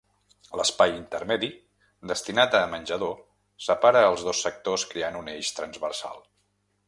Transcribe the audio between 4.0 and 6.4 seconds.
els dos sectors creant un eix transversal.